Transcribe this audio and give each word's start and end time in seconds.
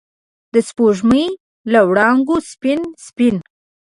د 0.53 0.55
سپوږمۍ 0.69 1.25
له 1.71 1.79
وړانګو 1.89 2.35
سپین، 2.51 2.81
سپین 3.07 3.35